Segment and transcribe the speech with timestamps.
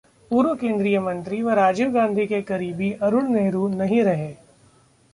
[0.31, 4.33] पूर्व केंद्रीय मंत्री व राजीव गांधी के करीबी अरुण नेहरू नहीं रहे